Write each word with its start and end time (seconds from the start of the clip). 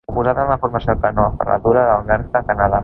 Oposat 0.11 0.39
en 0.43 0.47
la 0.51 0.55
Formació 0.63 0.95
Canó 1.03 1.27
Ferradura 1.37 1.87
d'Alberta, 1.91 2.47
Canadà. 2.51 2.79